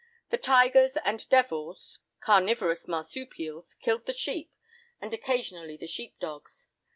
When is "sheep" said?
4.13-4.51, 5.85-6.17